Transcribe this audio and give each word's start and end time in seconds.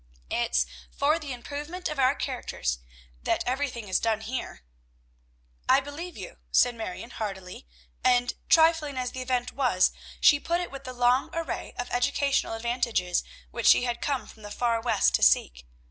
It's 0.31 0.65
'for 0.89 1.19
the 1.19 1.31
improvement 1.31 1.87
of 1.87 1.99
our 1.99 2.15
characters' 2.15 2.79
that 3.21 3.43
everything 3.45 3.87
is 3.87 3.99
done 3.99 4.21
here." 4.21 4.63
"I 5.69 5.79
believe 5.79 6.17
you," 6.17 6.37
said 6.49 6.73
Marion 6.73 7.11
heartily; 7.11 7.67
and, 8.03 8.33
trifling 8.49 8.97
as 8.97 9.11
the 9.11 9.21
event 9.21 9.51
was, 9.53 9.91
she 10.19 10.39
put 10.39 10.59
it 10.59 10.71
with 10.71 10.85
the 10.85 10.93
long 10.93 11.29
array 11.33 11.73
of 11.77 11.91
educational 11.91 12.55
advantages 12.55 13.23
which 13.51 13.67
she 13.67 13.83
had 13.83 14.01
come 14.01 14.25
from 14.25 14.41
the 14.41 14.49
far 14.49 14.81
West 14.81 15.13
to 15.13 15.21
seek. 15.21 15.67